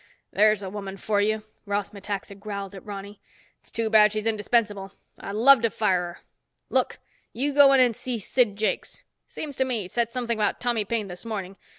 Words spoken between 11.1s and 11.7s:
morning.